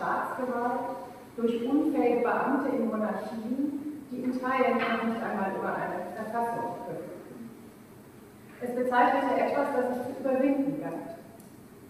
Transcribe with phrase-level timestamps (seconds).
[0.00, 0.80] Staatsgewalt
[1.36, 7.50] durch unfähige Beamte in Monarchien, die in Teilen noch nicht einmal über eine Verfassung verfügten.
[8.62, 11.20] Es bezeichnete etwas, das sich zu überwinden galt.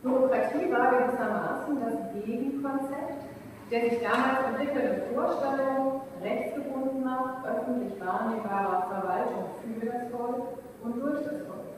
[0.02, 3.30] Bürokratie war gewissermaßen das Gegenkonzept
[3.70, 11.46] der sich damals entwickelnden Vorstellung rechtsgebundener, öffentlich wahrnehmbarer Verwaltung für das Volk und durch das
[11.46, 11.70] Volk.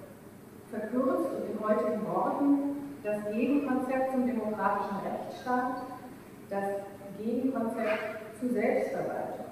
[0.71, 5.83] Verkürzt und in heutigen Worten das Gegenkonzept zum demokratischen Rechtsstaat,
[6.53, 6.69] das
[7.17, 9.47] Gegenkonzept zur Selbstverwaltung.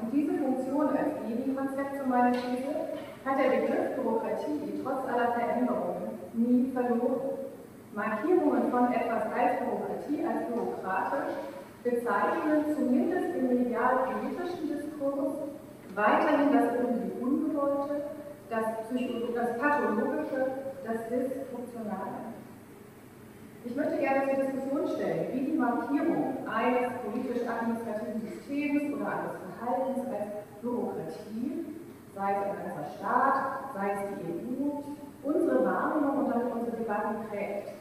[0.00, 6.16] Und diese Funktion als Gegenkonzept zu meiner These hat der Begriff Bürokratie trotz aller Veränderungen
[6.32, 7.44] nie verloren.
[7.94, 11.34] Markierungen von etwas als Bürokratie, als bürokratisch,
[11.84, 15.36] bezeichnen zumindest im medial-politischen Diskurs
[15.94, 18.02] weiterhin das irgendwie Ungewollte,
[18.50, 18.64] das,
[19.34, 20.46] das Pathologische,
[20.84, 22.36] das Dysfunktionale.
[23.68, 30.06] Ich möchte gerne zur Diskussion stellen, wie die Markierung eines politisch-administrativen Systems oder eines Verhaltens
[30.06, 31.66] als Bürokratie,
[32.14, 34.70] sei es ein ganzer Staat, sei es die EU,
[35.24, 37.72] unsere Wahrnehmung und damit unsere Debatten prägt.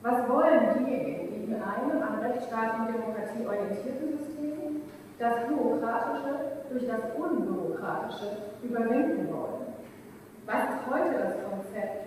[0.00, 4.82] Was wollen diejenigen, die in einem an Rechtsstaat und Demokratie orientierten System
[5.18, 9.68] das Bürokratische durch das Unbürokratische überwinden wollen?
[10.46, 12.05] Was ist heute das Konzept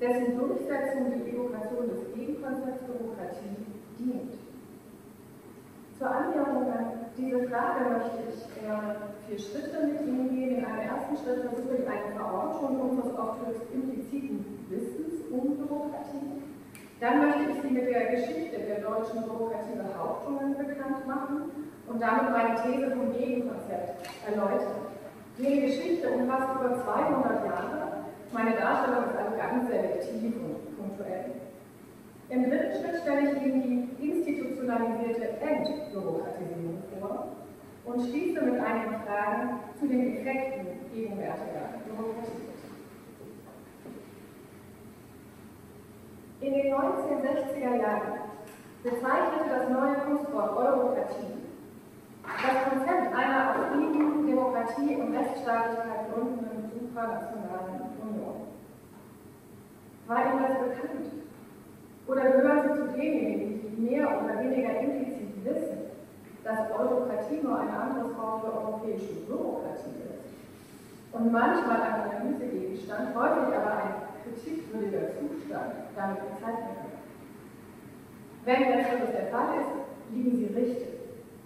[0.00, 3.56] dessen Durchsetzung die Evokation des Gegenkonzepts Bürokratie
[3.98, 4.32] dient.
[5.98, 8.42] Zur Annäherung an diese Frage möchte ich
[9.26, 10.58] vier Schritte mit Ihnen gehen.
[10.58, 16.42] In einem ersten Schritt versuche ich eine Verortung unseres oft höchst impliziten Wissens um Bürokratie.
[17.00, 21.50] Dann möchte ich Sie mit der Geschichte der deutschen Bürokratiebehauptungen bekannt machen
[21.86, 24.90] und damit meine These vom Gegenkonzept erläutern.
[25.38, 27.93] Die Geschichte umfasst über 200 Jahre
[28.34, 31.30] meine Darstellung ist also ganz selektiv und punktuell.
[32.28, 37.28] Im dritten Schritt stelle ich Ihnen die institutionalisierte Entbürokratisierung vor
[37.84, 42.50] und schließe mit einigen Fragen zu den Effekten gegenwärtiger Bürokratie.
[46.40, 48.18] In den 1960er Jahren
[48.82, 51.44] bezeichnete das neue Kunstwort Eurokratie
[52.24, 57.53] das Konzept einer auf Frieden, Demokratie und Rechtsstaatlichkeit gründenden supranationalen
[60.06, 61.06] war Ihnen das bekannt?
[62.06, 65.78] Oder gehören Sie zu denjenigen, die mehr oder weniger implizit wissen,
[66.44, 70.24] dass Eurokratie nur eine andere Form für europäische Bürokratie ist?
[71.12, 77.04] Und manchmal ein Analysegegenstand, häufig aber ein kritikwürdiger Zustand damit bezeichnet wird.
[78.44, 79.70] Wenn letzteres der Fall ist,
[80.12, 80.88] liegen Sie richtig.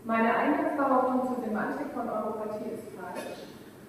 [0.04, 3.44] Meine Eingangsbehauptung zur Semantik von Eurokratie ist falsch.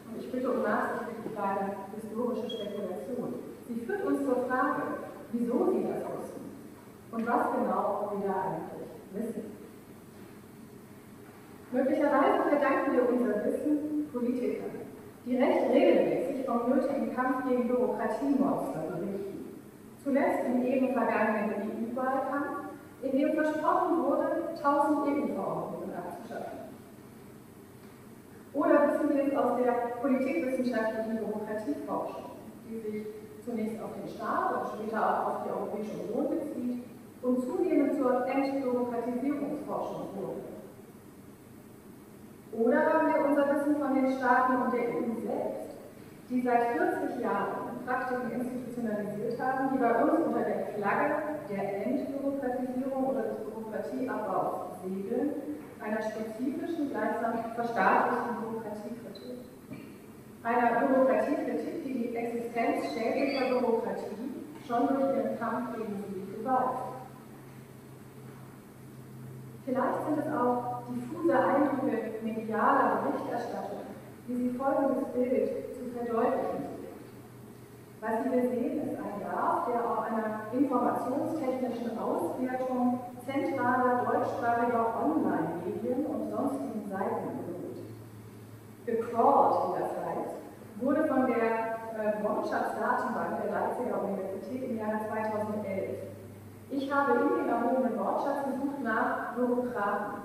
[0.05, 3.48] Und ich bitte um nachsichtige kleine historische Spekulation.
[3.69, 4.81] Sie führt uns zur Frage,
[5.31, 6.41] wieso sie das wussten
[7.11, 9.51] und was genau wir da eigentlich wissen.
[11.71, 14.71] Möglicherweise verdanken wir unser Wissen Politikern,
[15.23, 19.59] die recht regelmäßig vom nötigen Kampf gegen Bürokratiemonster berichten.
[20.03, 22.69] Zuletzt im eben vergangenen EU-Wahlkampf,
[23.03, 26.59] in dem versprochen wurde, 1000 EU-Verordnungen abzuschaffen.
[28.53, 29.71] Oder wissen wir es aus der
[30.01, 32.31] politikwissenschaftlichen Bürokratieforschung,
[32.67, 33.05] die sich
[33.49, 36.83] zunächst auf den Staat und später auch auf die Europäische Union bezieht
[37.21, 40.49] und zunehmend zur Entbürokratisierungsforschung wurde.
[42.51, 45.77] Oder haben wir unser Wissen von den Staaten und der EU selbst,
[46.29, 51.15] die seit 40 Jahren Praktiken institutionalisiert haben, die bei uns unter der Flagge
[51.49, 55.31] der Entbürokratisierung oder des Bürokratieabbaus segeln,
[55.81, 59.38] einer spezifischen, gleichsam verstaatlichten Bürokratiekritik.
[60.41, 64.29] Einer Bürokratiekritik, die die Existenz schädlicher Bürokratie
[64.65, 66.89] schon durch ihren Kampf gegen sie beweist.
[69.65, 73.81] Vielleicht sind es auch diffuse Eindrücke medialer Berichterstattung,
[74.27, 76.89] wie sie folgendes Bild zu verdeutlichen sucht.
[78.01, 86.05] Was Sie hier sehen, ist ein Graph, der auf einer informationstechnischen Auswertung zentraler deutschsprachiger Online-Medien
[86.05, 87.58] und sonstigen Seiten beruht.
[88.91, 90.35] Gecrawled, wie das heißt,
[90.81, 96.09] wurde von der äh, Wortschatz-Datenbank der Leipziger Universität im Jahre 2011
[96.71, 100.21] ich habe in den erhobenen Wortschatz gesucht nach Bürokraten.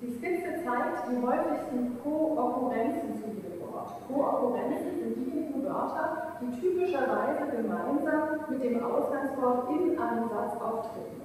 [0.00, 3.90] Die Skizze zeigt die häufigsten Kookurrenzen zu diesem Wort.
[4.06, 11.22] Kookurrenzen sind diejenigen Wörter, die typischerweise gemeinsam mit dem Ausgangswort in einem Satz auftreten.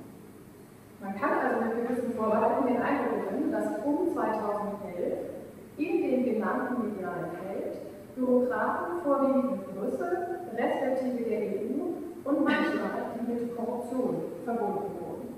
[0.99, 5.38] Man kann also mit gewissen Vorbehalten den Eindruck gewinnen, dass um 2011
[5.79, 7.77] in dem genannten medialen Feld
[8.15, 11.79] Bürokraten vorwiegend in Brüssel, respektive der EU
[12.25, 15.35] und manchmal die mit Korruption verbunden wurden.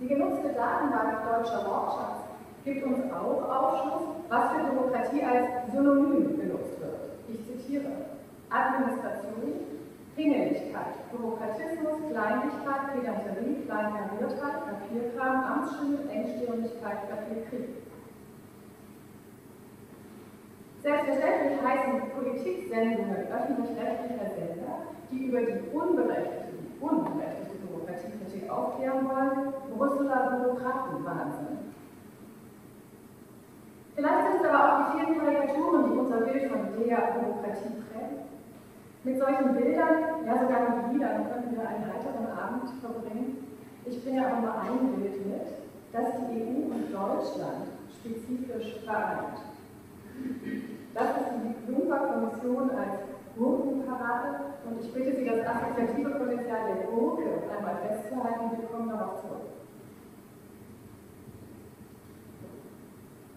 [0.00, 2.24] Die genutzte Datenbank Deutscher Wortschatz
[2.64, 7.12] gibt uns auch Aufschluss, was für Bürokratie als Synonym benutzt wird.
[7.28, 7.90] Ich zitiere:
[8.48, 9.64] Administration,
[10.16, 16.08] Ringeligkeit, Bürokratismus, Kleinlichkeit, Pedanterie, Kleinkariertheit, Papierkram, Amtsschimmel,
[16.54, 17.68] Engstirnigkeit, Papierkrieg.
[20.82, 24.74] Selbstverständlich heißen Politiksendungen öffentlich-rechtlicher Sender,
[25.10, 31.58] die über die unberechtigte, unberechtigte Bürokratiekritik aufklären wollen, Brüsseler Bürokratenwahnsinn.
[33.96, 38.18] Vielleicht sind es aber auch die vielen Karikaturen, die unser Bild von der Bürokratie prägen.
[39.04, 43.46] Mit solchen Bildern, ja sogar mit Liedern, könnten wir einen heiteren Abend verbringen.
[43.86, 45.46] Ich bringe aber nur ein Bild mit,
[45.94, 49.38] das die EU und Deutschland spezifisch vereint.
[50.92, 52.98] Das ist die Juncker-Kommission als
[53.36, 58.58] Gurkenparade und ich bitte Sie, das assoziative Potenzial der Gurke einmal festzuhalten.
[58.58, 59.54] Wir kommen darauf zurück.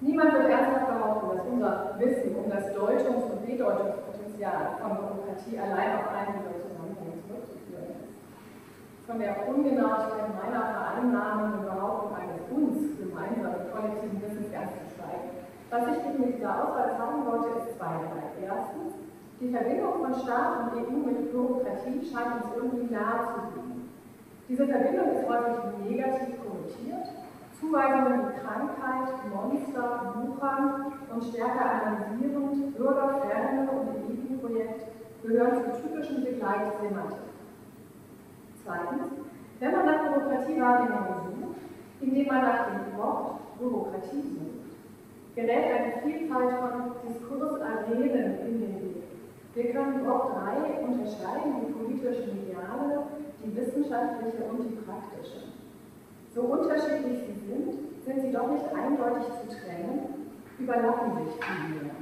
[0.02, 5.98] Niemand wird ernsthaft behaupten, dass unser Wissen um das Deutungs- und Bedeutungspotenzial von Bürokratie allein
[5.98, 9.08] auf einen dieser Zusammenhänge zurückzuführen ist.
[9.08, 15.48] Von der Ungenauigkeit meiner vereinnahmenden Behauptung eines uns gemeinsamen kollektiven Wissens ganz zu schweigen.
[15.70, 18.24] Was ich mit dieser Auswahl zeigen wollte, ist zweierlei.
[18.44, 18.94] Erstens,
[19.40, 23.90] die Verbindung von Staat und EU mit Bürokratie scheint uns irgendwie nahe zu liegen.
[24.50, 27.08] Diese Verbindung ist häufig negativ konnotiert.
[27.60, 34.86] Zuweisungen wie Krankheit, Monster, Wuchern und stärker analysierend, Bürgerferne und Elitenprojekt
[35.24, 37.28] gehören zur typischen Begleitsemantik.
[38.64, 39.08] Zweitens,
[39.60, 41.27] wenn man nach Bürokratiewahrnehmung sucht,
[42.02, 44.68] indem man nach dem Wort Bürokratie sucht,
[45.36, 49.04] gerät eine Vielfalt von Diskursarenen in den Weg.
[49.54, 53.04] Wir können Block 3 unterscheiden, die politischen Ideale,
[53.44, 55.54] die wissenschaftliche und die praktische.
[56.34, 57.74] So unterschiedlich sie sind,
[58.06, 61.96] sind sie doch nicht eindeutig zu trennen, überlappen sich vielmehr.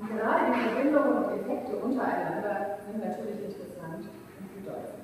[0.00, 4.02] Und gerade die Verbindungen und Effekte untereinander sind natürlich interessant
[4.38, 5.02] und bedeutend.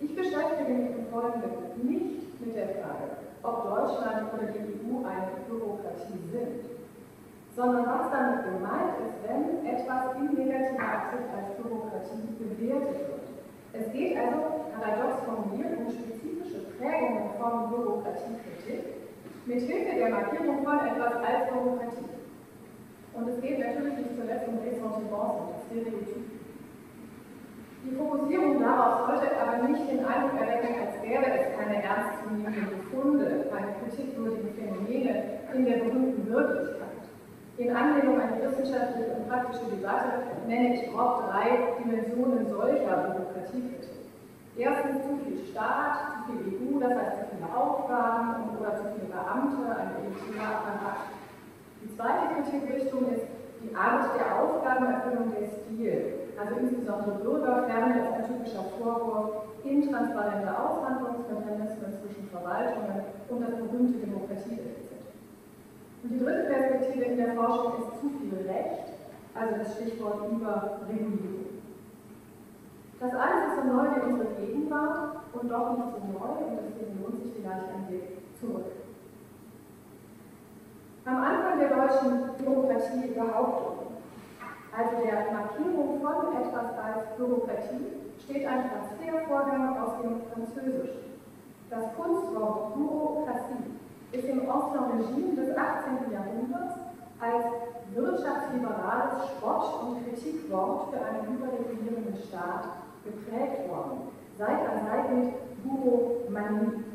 [0.00, 5.46] Ich beschäftige mich im Folgenden nicht mit der Frage, ob Deutschland oder die EU eine
[5.48, 6.66] Bürokratie sind,
[7.54, 13.26] sondern was damit gemeint ist, wenn etwas in negativer Absicht als Bürokratie bewertet wird.
[13.72, 19.02] Es geht also, paradox formuliert, um spezifische Prägungen von Bürokratiekritik
[19.46, 22.10] mit Hilfe der Markierung von etwas als Bürokratie.
[23.14, 26.31] Und es geht natürlich nicht zuletzt um Ressentiments und Stereotypen.
[27.84, 33.50] Die Fokussierung darauf sollte aber nicht den Eindruck erwecken, als gäbe es keine ernstzunehmenden Befunde,
[33.50, 37.02] keine kritikwürdigen Phänomene in der berühmten Wirklichkeit.
[37.58, 43.98] In Anlehnung an die wissenschaftliche und praktische Debatte nenne ich grob drei Dimensionen solcher Bürokratiekritik.
[44.56, 49.10] Erstens zu viel Staat, zu viel EU, das heißt zu viele Aufgaben oder zu viele
[49.10, 51.10] Beamte, ein elitärer Apparat.
[51.82, 53.26] Die zweite Kritikrichtung ist
[53.58, 61.92] die Art der Aufgabenerfüllung der Stil also insbesondere Bürgerferne ist ein typischer Vorwurf, intransparente Aushandlungsmechanismen
[62.00, 65.02] zwischen Verwaltungen und das berühmte Demokratiedefizit.
[66.02, 68.92] Und die dritte Perspektive in der Forschung ist zu viel Recht,
[69.34, 71.42] also das Stichwort Überregulierung.
[72.98, 77.02] Das alles ist so neu wie unsere Gegenwart und doch nicht so neu und deswegen
[77.02, 78.72] lohnt sich vielleicht ein Weg zurück.
[81.04, 83.81] Am Anfang der deutschen Demokratie Behauptung
[84.72, 91.20] also der Markierung von etwas als Bürokratie steht ein Transfervorgang aus dem Französischen.
[91.68, 93.76] Das Kunstwort Bürokratie
[94.12, 96.12] ist im Ancien Regime des 18.
[96.12, 96.74] Jahrhunderts
[97.20, 97.44] als
[97.94, 102.64] wirtschaftsliberales Spott- und Kritikwort für einen überregulierenden Staat
[103.04, 106.91] geprägt worden, Seite an Seite mit Bouromanie.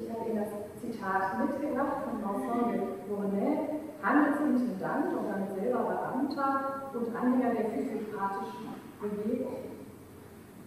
[0.00, 7.16] Ich habe Ihnen das Zitat mitgebracht von Vincent de Handelsintendant und dann selber Beamter und
[7.16, 9.74] Anhänger der physikratischen Bewegung.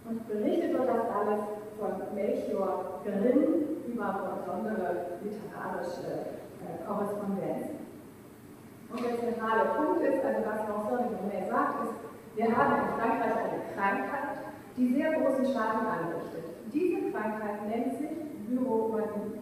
[0.04, 1.40] Und berichtet wird das alles
[1.78, 7.68] von Melchior Grimm über besondere literarische äh, Korrespondenz.
[8.90, 11.94] Und der zentrale Punkt ist, also was Vincent de sagt, ist,
[12.36, 14.36] wir haben in Frankreich eine Krankheit,
[14.76, 16.44] die sehr großen Schaden anrichtet.
[16.72, 19.40] Diese Krankheit nennt sich Büromanie.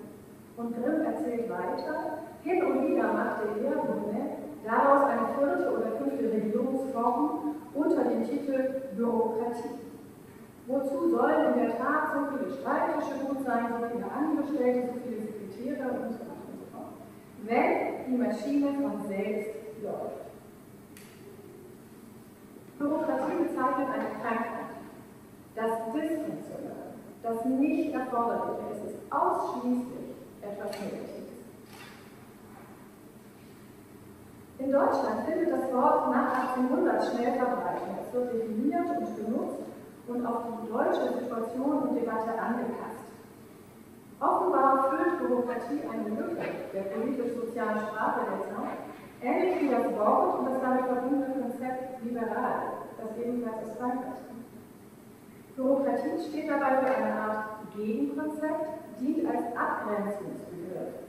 [0.56, 7.56] Und Grimm erzählt weiter, hin und wieder machte Brunet, daraus eine vierte oder fünfte Regierungsform
[7.74, 9.80] unter dem Titel Bürokratie.
[10.66, 15.20] Wozu sollen in der Tat so viele Schreibtische gut sein, so viele Angestellte, so viele
[15.22, 16.92] Sekretäre und so weiter und so fort,
[17.44, 19.50] wenn die Maschine von selbst
[19.82, 20.30] läuft.
[22.78, 24.70] Bürokratie bezeichnet eine Krankheit,
[25.54, 26.89] das Dysfunktionale,
[27.22, 31.20] das nicht erforderliche, es ist ausschließlich etwas Negatives.
[34.58, 37.96] In Deutschland findet das Wort nach 1800 schnell Verbreitung.
[38.00, 39.58] Es wird definiert und genutzt
[40.06, 43.04] und auf die deutsche Situation und Debatte angepasst.
[44.20, 48.80] Offenbar füllt Bürokratie eine Lücke der politisch-sozialen Zeit,
[49.22, 54.39] ähnlich wie das Wort und das damit verbundene Konzept liberal, das ebenfalls aus Frankreich kommt.
[55.60, 57.44] Bürokratie steht dabei für eine Art
[57.76, 58.64] Gegenkonzept,
[58.98, 61.04] dient als Abgrenzungsbegriff,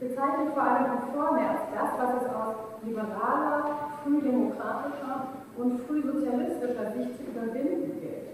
[0.00, 7.22] bezeichnet vor allem und vormals das, was es aus liberaler, frühdemokratischer und frühsozialistischer Sicht zu
[7.36, 8.32] überwinden gilt.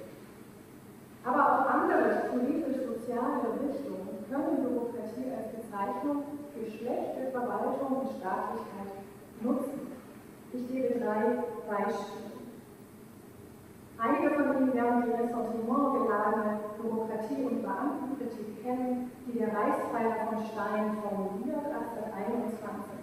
[1.25, 6.23] Aber auch andere politisch-soziale Richtungen können Bürokratie als Bezeichnung
[6.55, 8.95] für schlechte Verwaltung und Staatlichkeit
[9.43, 9.91] nutzen.
[10.53, 12.28] Ich gebe drei Beispiele.
[13.99, 20.39] Einige von Ihnen werden die Ressentiment geladene Bürokratie und Beamtenkritik kennen, die der Reichspfeiler von
[20.47, 22.95] Stein formuliert 1821.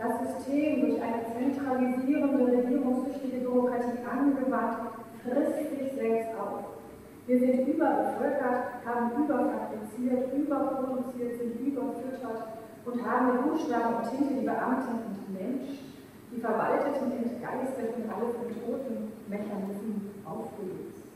[0.00, 6.80] Das System durch eine zentralisierende, regierungssüchtige Bürokratie angewandt, frisst sich selbst auf.
[7.26, 14.46] Wir sind überbevölkert, haben überfabriziert, überproduziert, sind überfüttert und haben mit Buchstaben und Tinte die
[14.48, 15.84] Beamten entmenscht
[16.32, 21.06] die Verwalteten entgeistert und alle von toten Mechanismen aufgelöst.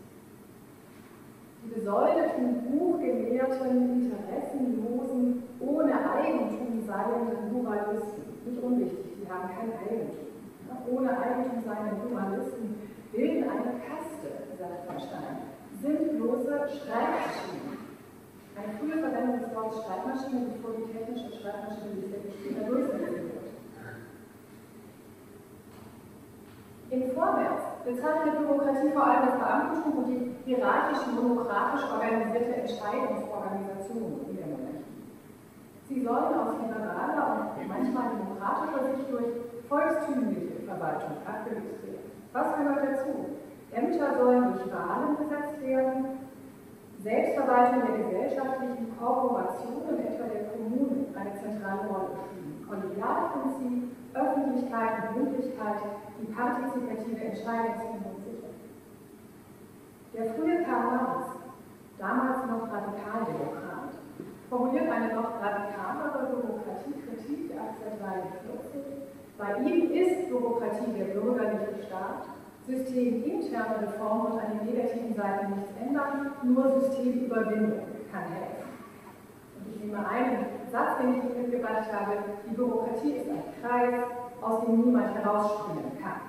[1.64, 10.25] Die besäulten, buchgelehrten, interessenlosen, ohne Eigentum seienden Pluralisten, nicht unwichtig, die haben kein Eigentum.
[10.87, 12.75] Ohne Eigentum seiende Pluralisten
[13.12, 14.28] bilden eine Kaste,
[14.59, 15.37] sagt von Stein,
[15.80, 17.75] sind bloße Schreibmaschinen.
[18.56, 23.50] Eine frühe Verwendung des Wortes Schreibmaschine, bevor die technische Schreibmaschine sich wirklich später durchsetzen wird.
[26.90, 27.11] Im
[27.85, 34.85] Vorwärts bezeichnet Bürokratie vor allem das Beamtentum und die hierarchisch demokratisch organisierte Entscheidungsorganisation Monarchie.
[35.88, 39.26] Sie sollen aus liberaler und manchmal demokratischer Sicht durch
[39.69, 42.11] volkstümliche Verwaltung abgelöst werden.
[42.33, 43.37] Was gehört dazu?
[43.73, 46.19] Ämter sollen durch Wahlen besetzt werden,
[47.03, 52.64] Selbstverwaltung der gesellschaftlichen Korporationen, etwa der Kommunen, eine zentrale Rolle spielen.
[52.67, 55.80] Kollegialprinzip, Öffentlichkeit und Mündlichkeit
[56.21, 58.54] die partizipative Entscheidungsfindung sichern.
[60.14, 61.26] Der frühe Karl Marx,
[61.99, 63.90] damals noch Radikaldemokrat,
[64.49, 69.04] formuliert eine noch radikalere Bürokratiekritik 1843.
[69.37, 72.28] Bei ihm ist Bürokratie der bürgerliche Staat.
[72.66, 77.80] Systeminterne Reform wird an den negativen Seiten nichts ändern, nur Systemüberwindung
[78.12, 78.53] kann helfen.
[79.71, 82.12] Ich nehme einen Satz, den ich mitgebracht habe,
[82.47, 83.94] die Bürokratie ist ein Kreis,
[84.40, 86.21] aus dem niemand herausspringen kann.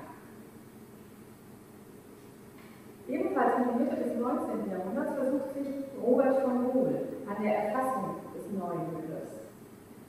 [3.07, 4.71] Ebenfalls in der Mitte des 19.
[4.71, 5.67] Jahrhunderts versucht sich
[6.01, 9.45] Robert von Rohl an der Erfassung des neuen Begriffs.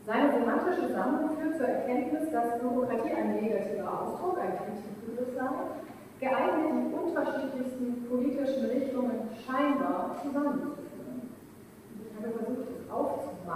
[0.06, 5.48] Seine semantische Sammlung führt zur Erkenntnis, dass Bürokratie ein negativer Ausdruck, ein Kritikbegriff sei,
[6.20, 11.34] geeignet, die unterschiedlichsten politischen Richtungen scheinbar zusammenzuführen.
[12.00, 12.88] Ich habe versucht, es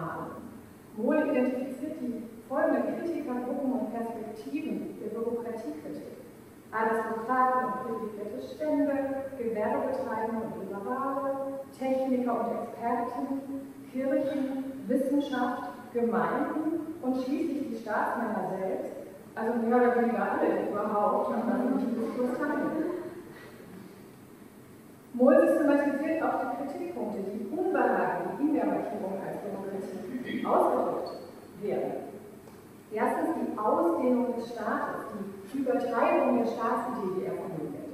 [0.00, 0.50] aufzumalen.
[0.96, 6.18] Wohl identifiziert die folgenden Kritikergruppen und Perspektiven der Bürokratiekritik.
[6.72, 8.92] Aristokraten und privilegierte Stände,
[9.38, 13.40] Gewerbetreibende und Liberale, Techniker und Experten,
[13.92, 18.92] Kirchen, Wissenschaft, Gemeinden und schließlich die Staatsmänner selbst,
[19.34, 22.99] also mehr oder weniger alle überhaupt, an diesem Diskurs teilnehmen.
[26.10, 31.12] Sind auch die Kritikpunkte, die Unbehagen, in der Markierung als Demokratie ausgedrückt
[31.62, 31.92] werden.
[32.92, 35.06] Erstens die Ausdehnung des Staates,
[35.52, 37.90] die Übertreibung der Staatsidee, die er formuliert.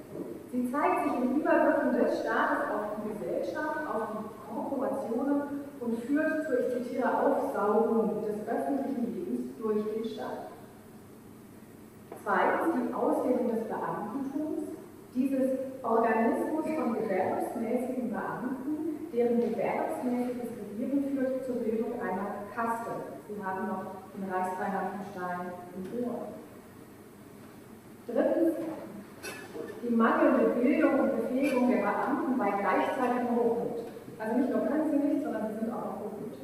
[0.51, 5.43] Sie zeigt sich im Übergriffen des Staates auf die Gesellschaft, auf die Korporationen
[5.81, 10.49] und führt zur, ich zitiere, Aufsaugung des öffentlichen Lebens durch den Staat.
[12.25, 14.63] Zweitens die Ausdehnung des Beamtentums,
[15.17, 15.51] dieses
[15.83, 22.91] Organismus von gewerbsmäßigen Beamten, deren gewerbsmäßiges Regieren führt zur Bildung einer Kaste.
[23.27, 26.29] Sie haben noch den Reichsbeinamen Stein im Ohr.
[28.07, 28.57] Drittens
[29.83, 33.81] die mangelnde Bildung und Befähigung der Beamten bei gleichzeitigem Hochmut.
[34.19, 36.41] Also nicht nur können sie nicht, sondern sie sind auch noch hochmütig.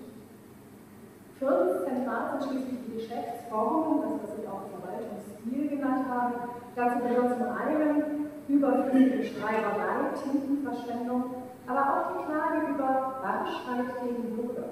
[1.39, 6.35] Viertens, zentral sind schließlich die Geschäftsformen, das was Sie auch Verwaltungsstil genannt haben.
[6.77, 8.12] Dazu gehört zum einen
[8.49, 11.25] überflüssige Schreiberei, Tintenverschwendung,
[11.67, 14.69] aber auch die Klage über Bandstreit gegen Bürger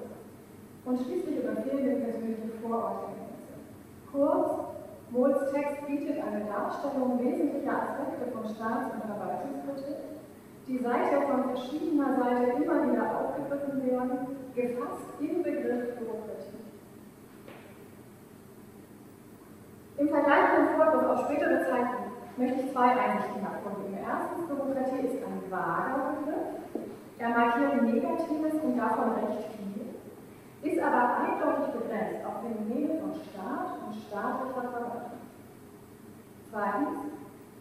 [0.85, 3.55] und schließlich über fehlende persönliche Vorortkenntnisse.
[4.11, 4.51] Kurz,
[5.11, 9.97] Mohls Text bietet eine Darstellung wesentlicher Aspekte von Staats- und Verwaltungskritik,
[10.69, 16.59] die seither von verschiedener Seite immer wieder aufgegriffen werden, gefasst im Begriff Bürokratie.
[19.99, 23.99] Im vergleichenden Vorgriff auf spätere Zeiten möchte ich zwei Einsichten hervorheben.
[24.01, 26.61] Erstens, Bürokratie ist ein vager Begriff.
[27.19, 33.77] Er markiert Negatives und davon recht viel, ist aber eindeutig begrenzt auf Phänomene von Staat
[33.85, 35.21] und staatlicher Verwaltung.
[36.51, 37.13] Zweitens,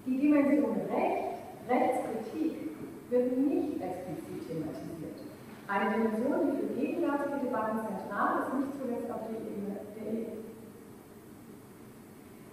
[0.06, 2.72] die Dimension Recht, Rechtskritik
[3.10, 5.20] wird nicht explizit thematisiert.
[5.68, 10.28] Eine Dimension, die für gegenwärtige Debatten zentral ist, nicht zuletzt auf der Ebene der Ehe.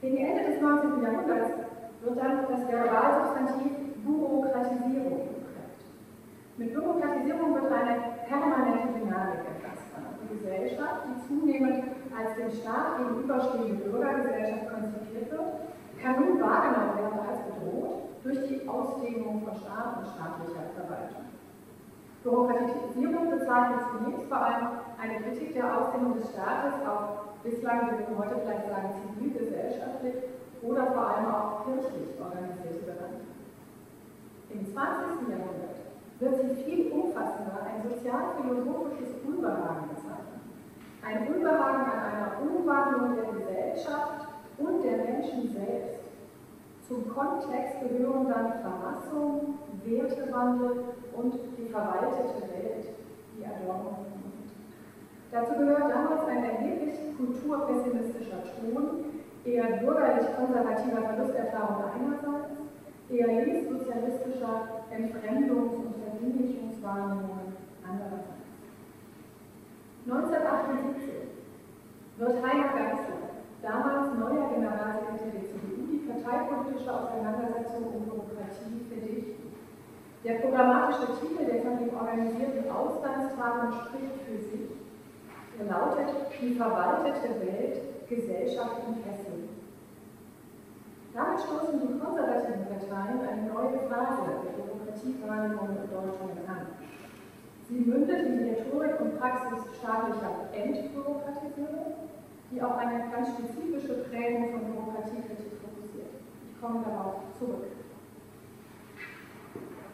[0.02, 1.02] Gegen Ende des 19.
[1.02, 1.65] Jahrhunderts
[2.06, 3.72] wird dann das Verbalsubstantiv
[4.06, 5.82] Bürokratisierung geprägt.
[6.56, 7.94] Mit Bürokratisierung wird eine
[8.28, 9.90] permanente Dynamik erfasst.
[10.22, 15.50] Die Gesellschaft, die zunehmend als dem Staat gegenüberstehende Bürgergesellschaft konzipiert wird,
[16.00, 21.26] kann nun wahrgenommen werden als bedroht durch die Ausdehnung von Staat und staatlicher Verwaltung.
[22.22, 24.66] Bürokratisierung bezeichnet zunächst vor allem
[25.02, 30.14] eine Kritik der Ausdehnung des Staates auf bislang, wir würden heute vielleicht sagen, zivilgesellschaftlich
[30.62, 33.26] oder vor allem auch kirchlich organisierte Bereiche.
[34.50, 35.28] Im 20.
[35.28, 35.76] Jahrhundert
[36.18, 40.40] wird sie viel umfassender ein sozial-philosophisches Unbehagen bezeichnen.
[41.04, 44.26] Ein Unbehagen an einer Umwandlung der Gesellschaft
[44.58, 46.00] und der Menschen selbst.
[46.88, 50.84] Zum Kontext gehören dann Vermassung, Wertewandel
[51.16, 52.86] und die verwaltete Welt,
[53.36, 54.06] die Adorno
[55.32, 59.15] Dazu gehört damals ein erheblich kulturpessimistischer Ton,
[59.46, 62.50] eher bürgerlich-konservativer Verlusterfahrung einerseits,
[63.08, 67.54] eher linkssozialistischer Entfremdungs- und Verdienlichungswahrnehmungen
[67.86, 68.50] andererseits.
[70.06, 71.30] 1978
[72.18, 73.22] wird Heiner Geißler,
[73.62, 79.54] damals neuer Generalsekretär der CDU, die parteipolitische Auseinandersetzung um Bürokratie verdichten.
[80.24, 84.70] Der programmatische Titel der von ihm organisierten Auslandstagung spricht für sich
[85.58, 89.48] er lautet Die verwaltete Welt, Gesellschaft und Fesseln.
[91.14, 96.66] Damit stoßen die konservativen Parteien eine neue Phase der Demokratiewahrnehmung und Deutungen an.
[97.68, 101.94] Sie mündet in die Rhetorik und Praxis staatlicher Entbürokratisierung,
[102.52, 106.14] die auf eine ganz spezifische Prägung von Demokratiekritik fokussiert.
[106.46, 107.66] Ich komme darauf zurück.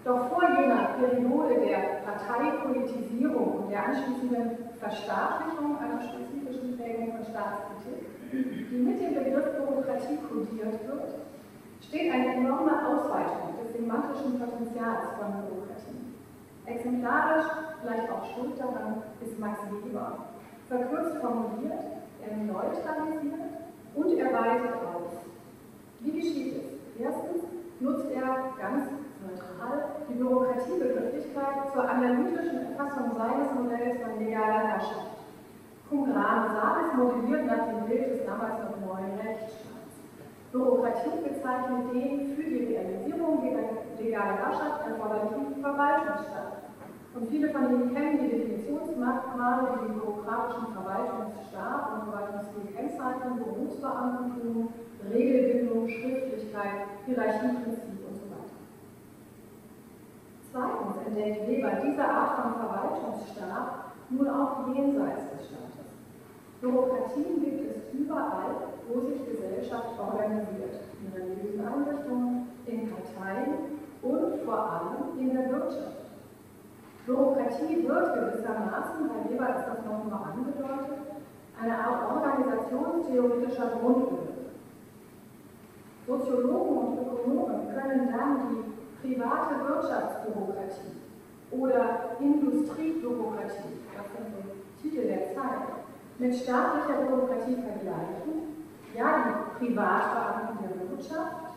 [0.04, 8.02] Doch vor jener Periode der Parteipolitisierung und der anschließenden Verstaatlichung einer spezifischen Prägung von Staatskritik,
[8.32, 11.22] die mit dem Begriff Bürokratie kodiert wird,
[11.80, 16.02] steht eine enorme Ausweitung des semantischen Potenzials von Bürokratie.
[16.66, 17.46] Exemplarisch,
[17.80, 20.18] vielleicht auch schuld daran, ist Max Weber.
[20.66, 21.84] Verkürzt formuliert,
[22.26, 23.40] er neutralisiert
[23.94, 25.12] und er weitet aus.
[26.00, 27.00] Wie geschieht es?
[27.00, 27.44] Erstens
[27.78, 28.88] nutzt er ganz
[29.22, 35.22] neutral die Bürokratiebegrifflichkeit zur analytischen Erfassung seines Modells von legaler Herrschaft.
[35.88, 39.94] Cum grave salis modelliert nach dem Bild des damals noch neuen Rechtsstaats.
[40.50, 43.42] Bürokratie bezeichnet den für die Realisierung
[43.98, 46.62] legaler Herrschaft erforderlichen Verwaltungsstaat.
[47.14, 54.72] Und viele von Ihnen kennen die Definitionsmerkmale, die den bürokratischen Verwaltungsstaat und Verwaltungsstil kennzeichnen, Berufsbeamtentum,
[55.12, 58.01] Regelbindung, Schriftlichkeit, Hierarchieprinzip
[61.12, 65.92] Entdeckt Weber diese Art von Verwaltungsstaat nun auch jenseits des Staates.
[66.62, 74.58] Bürokratien gibt es überall, wo sich Gesellschaft organisiert, in religiösen Einrichtungen, in Parteien und vor
[74.58, 76.00] allem in der Wirtschaft.
[77.04, 80.96] Bürokratie wird gewissermaßen, bei Weber ist das noch nur angedeutet,
[81.60, 84.48] eine Art organisationstheoretischer Grundbegriff.
[86.06, 91.01] Soziologen und Ökonomen können dann die private Wirtschaftsbürokratie
[91.52, 94.42] oder Industriebürokratie, das sind so
[94.80, 95.68] Titel der Zeit,
[96.18, 98.66] mit staatlicher Bürokratie vergleichen.
[98.94, 101.56] Ja, die Privatbeamten der Wirtschaft,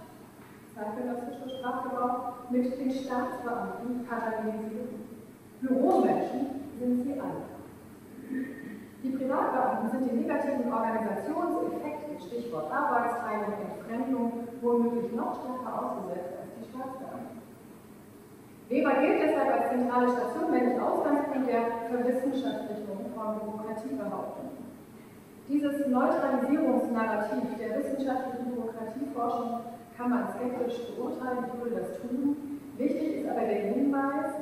[0.73, 5.05] zeitgenössischer Sprachgebrauch, mit den Staatsbeamten parallelisieren.
[5.61, 7.55] Büromenschen sind sie alle.
[9.03, 14.31] Die Privatbeamten sind die negativen Organisationseffekte, Stichwort Arbeitsteilung, Entfremdung,
[14.61, 17.14] womöglich noch stärker ausgesetzt als die Staatsbeamten.
[18.69, 24.65] Weber gilt deshalb als zentrale Station, wenn nicht Ausgangspunkt der Verwissenschaftlichung von Bürokratiebehauptungen.
[25.47, 29.59] Dieses Neutralisierungsnarrativ der wissenschaftlichen Bürokratieforschung
[29.95, 32.59] kann man skeptisch beurteilen, ich würde das tun.
[32.77, 34.33] Wichtig ist aber der Hinweis,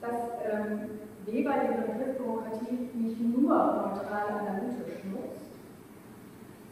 [0.00, 0.18] dass
[0.50, 5.54] ähm, Weber den Begriff Demokratie nicht nur neutral analytisch nutzt,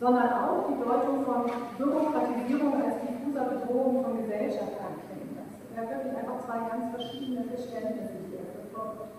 [0.00, 5.39] sondern auch die Deutung von Bürokratisierung als diffuser Bedrohung von Gesellschaft anklingen lässt.
[5.74, 9.11] Er hat wirklich einfach zwei ganz verschiedene Verständnisse, die er verfolgt.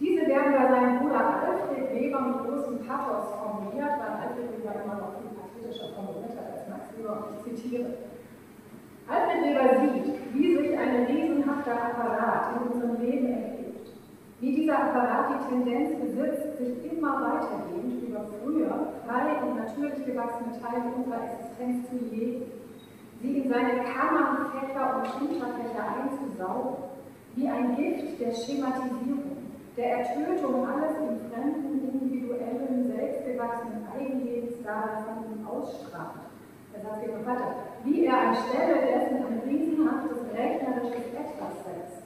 [0.00, 4.96] Diese werden bei seinem Bruder Alfred Weber mit großem Pathos formuliert, weil Alfred Weber immer
[4.96, 7.94] noch viel pathetischer formuliert hat als Max Weber, ich zitiere.
[9.06, 13.64] Alfred Weber sieht, wie sich ein riesenhafter Apparat in unserem Leben entwickelt
[14.44, 20.52] wie dieser Apparat die Tendenz besitzt, sich immer weitergehend über früher frei und natürlich gewachsene
[20.60, 22.42] Teile unserer Existenz zu legen,
[23.24, 26.76] sie in seine Kammern, Fächer und Unterfächer einzusaugen,
[27.34, 29.36] wie ein Gift der Schematisierung,
[29.76, 36.28] der Ertötung alles im fremden, individuellen, selbstgewachsenen Eigenlebens von ihm ausstrahlt.
[36.74, 42.04] Er sagt hier noch weiter, wie er anstelle dessen ein riesenhaftes rechnerisches Etwas setzt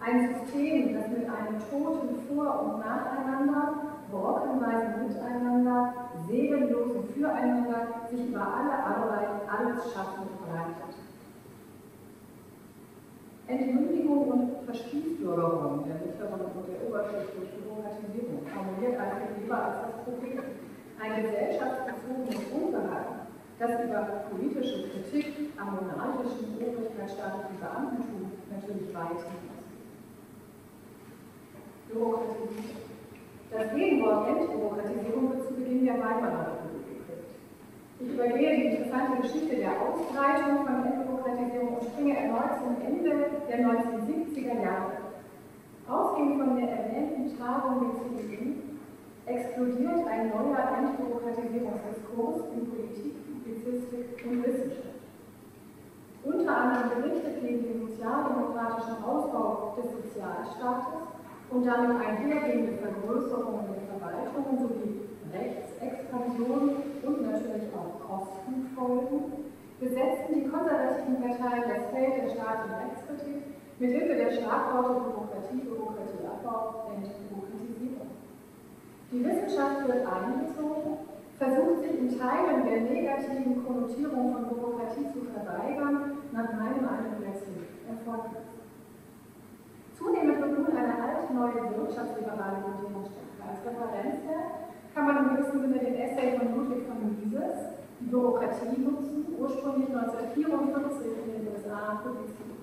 [0.00, 3.78] ein System, das mit einem toten Vor- und Nacheinander,
[4.10, 10.94] brockenweise Miteinander, seelenlosen Füreinander sich über alle Arbeit, alles Schaffen breitet.
[13.46, 20.04] Entmündigung und Verspießbürgerung der mittleren und der Oberschicht durch Bürokratisierung formuliert Alfred Weber als das
[20.04, 20.42] Problem.
[21.00, 23.24] Ein gesellschaftsbezogenes Unbehagen,
[23.58, 29.64] das über politische Kritik am monarchischen obrigkeitsstaatlichen Beamtentum natürlich weit hinaus
[31.88, 32.87] Bürokratie.
[33.50, 37.32] Das Gegenwort Entbürokratisierung wird zu Beginn der Weimarer Republik geprägt.
[37.98, 43.58] Ich übergehe die interessante Geschichte der Ausbreitung von Entbürokratisierung und springe erneut zum Ende der
[43.64, 44.92] 1970er Jahre.
[45.88, 48.52] Ausgehend von der erwähnten Tagung der CDU
[49.24, 55.00] explodiert ein neuer Entbürokratisierungsdiskurs in Politik, Publizistik und Wissenschaft.
[56.22, 61.07] Unter anderem berichtet gegen den sozialdemokratischen Ausbau des Sozialstaates
[61.50, 69.48] und damit einhergehende Vergrößerungen der Verwaltungen sowie Rechtsexpansion und natürlich auch Kostenfolgen
[69.80, 73.42] besetzten die konservativen Parteien das Feld der Staat- und Rechtskritik
[73.78, 78.10] mit Hilfe der Schlagworte Bürokratie, Bürokratieabbau, Entbürokratisierung.
[79.12, 80.98] Die Wissenschaft wird einbezogen,
[81.38, 87.70] versucht sich in Teilen der negativen Konnotierung von Bürokratie zu verweigern, nach meinem Eindruck letztlich
[87.86, 88.47] erfolgreich.
[89.98, 93.50] Zunehmend wird nun eine altneue wirtschaftsliberale Grundierung stärker.
[93.50, 94.22] Als Referenz
[94.94, 99.90] kann man im gewissen Sinne den Essay von Ludwig von Mises, die Bürokratie nutzen, ursprünglich
[99.90, 102.62] 1944 in den USA publiziert.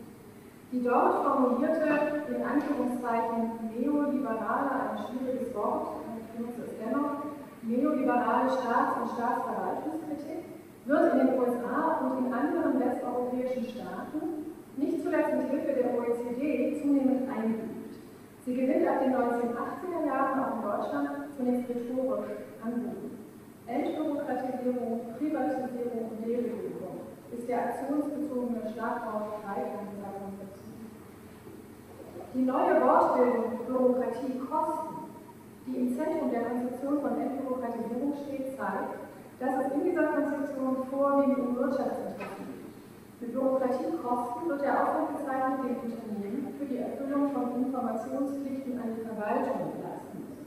[0.71, 7.19] Die dort formulierte, in Anführungszeichen, neoliberale, ein schwieriges Wort, ich benutze es dennoch,
[7.63, 10.55] neoliberale Staats- und Staatsverwaltungskritik
[10.87, 16.81] wird in den USA und in anderen westeuropäischen Staaten nicht zuletzt mit Hilfe der OECD
[16.81, 17.95] zunehmend eingeübt.
[18.45, 23.17] Sie gewinnt ab den 1980er Jahren auch in Deutschland zunächst rhetorisch an Boden.
[23.67, 30.77] Entbürokratisierung, Privatisierung und Deregulierung ist der aktionsbezogene Schlagwort Dreiklang dieser Konzeption.
[32.35, 34.95] Die neue Wortbildung Bürokratie Kosten,
[35.65, 38.93] die im Zentrum der Konzeption von Entbürokratisierung steht, zeigt,
[39.39, 42.34] dass es in dieser Konzeption vorwiegend um Wirtschaftsinteressen
[43.25, 49.05] mit Bürokratiekosten wird der Aufwand bezeichnet, den Unternehmen für die Erfüllung von Informationspflichten an die
[49.05, 50.45] Verwaltung leisten müssen.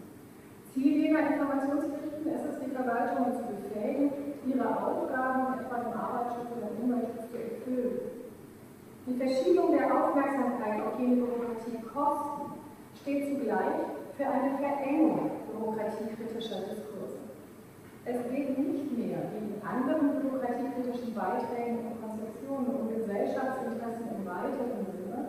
[0.73, 4.13] Ziel jener Informationspflichten ist es, die Verwaltung zu befähigen,
[4.47, 7.99] ihre Aufgaben, etwa im Arbeitsschutz oder Umweltschutz, zu erfüllen.
[9.07, 12.47] Die Verschiebung der Aufmerksamkeit auf jene Bürokratiekosten
[13.03, 13.79] steht zugleich
[14.17, 16.88] für eine Verengung bürokratiekritischer Diskurse.
[18.09, 24.89] Es geht nicht mehr, wie in anderen bürokratiekritischen Beiträgen und Konzeptionen um Gesellschaftsinteressen im weiteren
[24.97, 25.29] Sinne,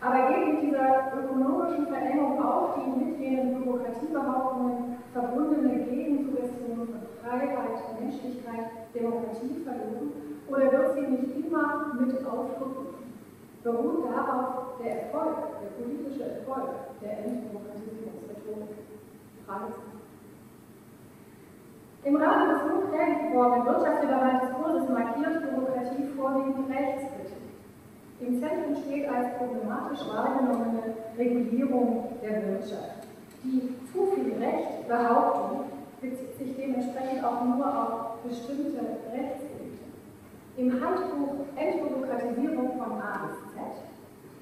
[0.00, 8.00] Aber geht mit dieser ökonomischen Verengung auch die mit jenen Bürokratiebehauptungen verbundene Gegensuggestion von Freiheit,
[8.00, 10.12] Menschlichkeit, Demokratie verloren?
[10.48, 13.04] Oder wird sie nicht immer mit aufgerufen?
[13.62, 16.70] Beruht darauf der Erfolg, der politische Erfolg
[17.02, 18.76] der Entbürokratisierungsmethodik?
[19.46, 19.95] Fragezeichen.
[22.06, 27.42] Im Rahmen des hochprägend gewordenen wirtschaftsliberalen Diskurses markiert Bürokratie vorwiegend Rechtskritik.
[28.20, 33.10] Im Zentrum steht als problematisch wahrgenommene Regulierung der Wirtschaft.
[33.42, 35.64] Die zu viel Recht Behauptung
[36.00, 39.90] bezieht sich dementsprechend auch nur auf bestimmte Rechtsgebiete.
[40.58, 43.82] Im Handbuch Entbürokratisierung von A bis Z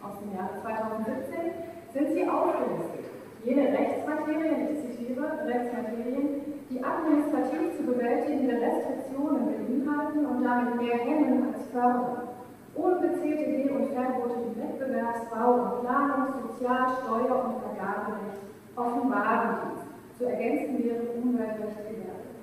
[0.05, 3.09] aus dem Jahre 2017 sind sie aufgelistet.
[3.42, 11.54] Jene Rechtsmaterien, ich zitiere, Rechtsmaterien, die administrativ zu bewältigende Restriktionen beinhalten und damit mehr hemmen
[11.54, 12.28] als fördern
[12.74, 18.42] Unbezählte Geh- und Verbote im Wettbewerbs-, Bau- und Planungs-, Sozial-, Steuer- und Vergaberecht,
[18.74, 19.87] Offenbarendienst.
[20.18, 22.34] Zu ergänzen wäre Umweltrecht Gewerbe.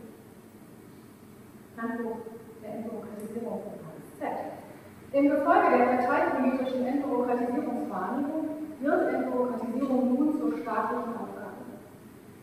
[1.76, 2.18] Handbuch
[2.64, 4.22] der Entbürokratisierung AZ.
[5.12, 8.48] Im Gefolge der parteipolitischen Entbürokratisierungswahrnehmung
[8.80, 11.41] wird Entbürokratisierung nun zur staatlichen Aufgabe.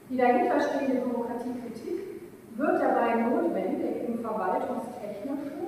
[0.08, 2.22] Die dahinterstehende Bürokratiekritik
[2.56, 5.58] wird dabei notwendig im verwaltungstechnischen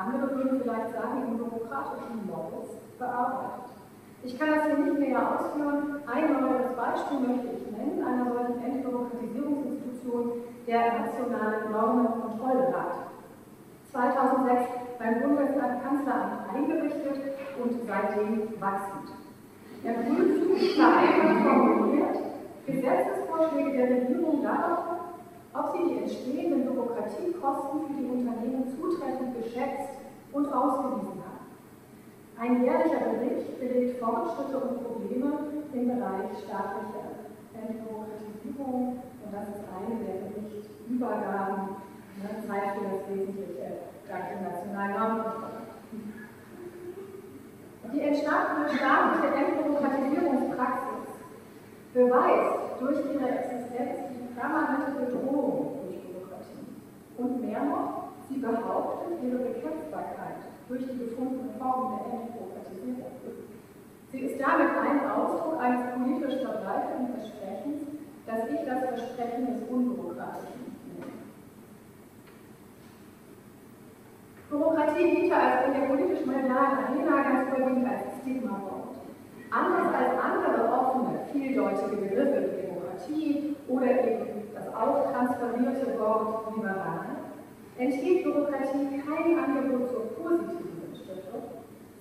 [0.00, 3.68] andere würden vielleicht sagen, im bürokratischen Modus bearbeitet.
[4.22, 6.00] Ich kann das hier nicht näher ausführen.
[6.06, 10.32] Ein neues Beispiel möchte ich nennen, einer solchen Entbürokratisierungsinstitution,
[10.66, 13.12] der Nationale Normenkontrollrat.
[13.92, 17.20] 2006 beim Bundeskanzleramt eingerichtet
[17.62, 19.08] und seitdem wachsend.
[19.84, 22.16] Er prüft, vereinbart formuliert,
[23.40, 25.00] Gesetzesvorschläge der Regierung darauf
[25.52, 29.98] ob sie die entstehenden Bürokratiekosten für die Unternehmen zutreffend geschätzt
[30.30, 31.50] und ausgewiesen haben.
[32.38, 35.32] Ein jährlicher Bericht belegt Fortschritte und Probleme
[35.72, 41.82] im Bereich staatlicher Entbürokratisierung und das ist eine der Berichtübergaben,
[42.22, 45.66] ne, Zeit für das Wesentliche, dank dem nationalen Normkontrolle.
[47.92, 50.89] Die entstandene staatliche Entbürokratisierungspraxis
[51.92, 56.64] beweist durch ihre Existenz permanente Bedrohung durch Bürokratie.
[57.18, 63.12] Und mehr noch, sie behauptet ihre Bekämpfbarkeit durch die gefundene Form der Entbürokratisierung.
[64.10, 67.86] Sie ist damit ein Ausdruck eines politisch verbreiteten Versprechens,
[68.26, 71.12] das ich das Versprechen des Unbürokratischen nenne.
[74.48, 78.96] Bürokratie dient als in der politisch-medialen Arena ganz überwiegend als Stigma-Wort.
[79.50, 80.89] Anders als andere offene,
[81.32, 87.06] vieldeutige Begriffe wie Demokratie oder eben das auch transferierte Wort liberal,
[87.78, 91.42] enthielt Bürokratie kein Angebot zur positiven Sinnstiftung,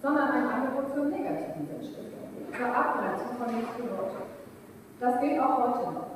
[0.02, 4.28] sondern ein Angebot zur negativen Sinnstiftung, zur Abgrenzung von nicht gewollt.
[5.00, 6.10] Das gilt auch heute noch.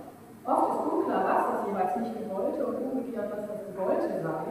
[0.45, 4.43] Oft ist unklar, was das jeweils nicht gewollte und umgekehrt, was das gewollte sei.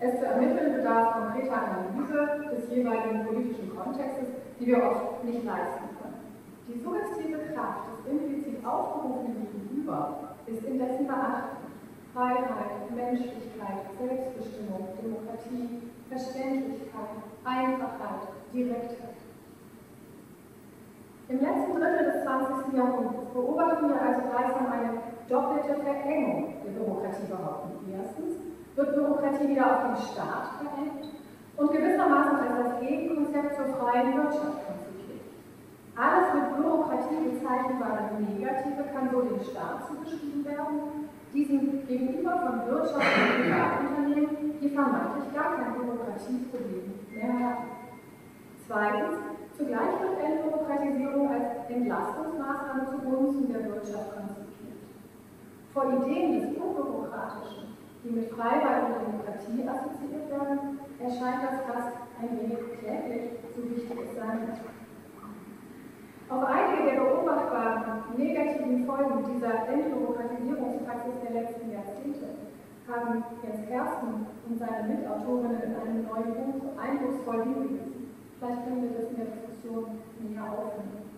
[0.00, 5.87] Es zu ermitteln bedarf konkreter Analyse des jeweiligen politischen Kontextes, die wir oft nicht leisten
[6.68, 11.58] die suggestive Kraft des implizit aufgerufenen Gegenüber ist indessen beachtet.
[12.14, 19.16] Freiheit, Menschlichkeit, Selbstbestimmung, Demokratie, Verständlichkeit, Einfachheit, Direktheit.
[21.28, 22.72] Im letzten Drittel des 20.
[22.74, 24.92] Jahrhunderts beobachten wir also gleichsam eine
[25.28, 27.72] doppelte Verengung der Bürokratiebehauptung.
[27.92, 28.36] Erstens
[28.74, 31.08] wird Bürokratie wieder auf den Staat verengt
[31.56, 34.68] und gewissermaßen als das Gegenkonzept zur freien Wirtschaft
[35.98, 43.02] alles mit Bürokratie bezeichnbare Negative kann so dem Staat zugeschrieben werden, diesem gegenüber von Wirtschaft
[43.02, 47.64] und Privatunternehmen, die vermeintlich gar kein Bürokratieproblem mehr haben.
[48.64, 49.18] Zweitens,
[49.58, 54.78] zugleich wird Entbürokratisierung als Entlastungsmaßnahme zugunsten der Wirtschaft konzipiert.
[55.74, 61.90] Vor Ideen des Unbürokratischen, die mit Freiheit und Demokratie assoziiert werden, erscheint das fast
[62.22, 64.77] ein wenig kläglich, so wichtig es sein muss.
[66.30, 72.36] Auf einige der beobachtbaren negativen Folgen dieser Entbürokratisierungspraxis der letzten Jahrzehnte
[72.86, 78.12] haben Jens Kersten und seine Mitautorinnen in einem neuen Buch eindrucksvoll hingewiesen.
[78.38, 79.84] Vielleicht können wir das in der Diskussion
[80.20, 81.08] näher aufnehmen.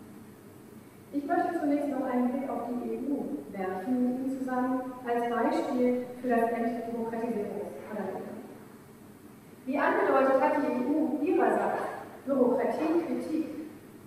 [1.13, 6.07] Ich möchte zunächst noch einen Blick auf die EU werfen mit Ihnen zusammen als Beispiel
[6.23, 8.31] für das Entbürokratisierungsparadigma.
[9.67, 12.01] Wie angedeutet hat die EU ihrerseits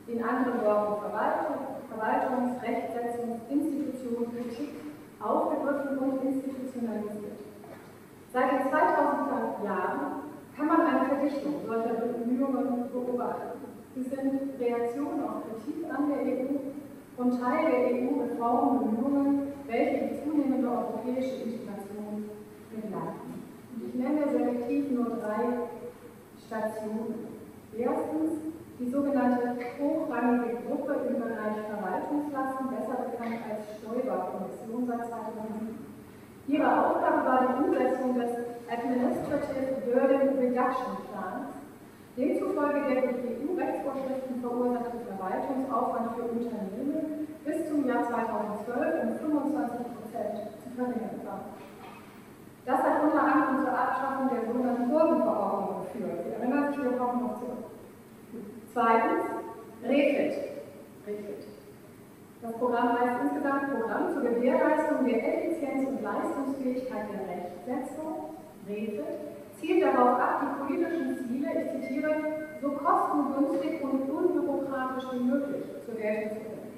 [0.06, 1.56] In anderen Worten Verwaltung,
[1.90, 4.70] Verwaltungs-, Rechtsetzungs-, Institution, Kritik
[5.22, 7.40] aufgegriffen und institutionalisiert.
[8.34, 10.24] Seit den 2000er Jahren
[10.58, 13.60] kann man eine Verdichtung solcher Bemühungen beobachten.
[13.96, 16.58] Sie sind Reaktionen auf Kritik an der EU
[17.16, 22.30] und Teil der EU-Reformbemühungen, welche die zunehmende europäische Integration
[22.72, 23.44] begleiten.
[23.76, 25.70] Und ich nenne selektiv nur drei
[26.46, 27.28] Stationen.
[27.78, 35.88] Erstens die sogenannte hochrangige Gruppe im Bereich Verwaltungslasten, besser bekannt als Stoiber-Kommission seit 2007.
[36.48, 38.32] Ihre Aufgabe war die Umsetzung des
[38.68, 41.56] Administrative Burden Reduction Plans,
[42.18, 50.36] demzufolge der durch EU-Rechtsvorschriften verursachte Verwaltungsaufwand für Unternehmen bis zum Jahr 2012 um 25 Prozent
[50.60, 51.56] zu verringern war.
[52.66, 56.20] Das hat unter anderem zur Abschaffung der sogenannten Burgenverordnung geführt.
[56.28, 57.73] Sie erinnern sich, wir kommen noch zurück.
[58.74, 59.30] Zweitens,
[59.86, 60.34] REFIT.
[61.06, 61.46] REFIT.
[62.42, 68.34] Das Programm heißt insgesamt Programm zur Gewährleistung der Effizienz und Leistungsfähigkeit der Rechtsetzung,
[68.68, 69.06] REFIT,
[69.62, 72.16] zielt darauf ab, die politischen Ziele, ich zitiere,
[72.64, 76.74] so kostengünstig und unbürokratisch wie möglich zur Geltung zu bringen.